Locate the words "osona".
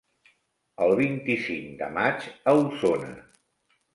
2.63-3.13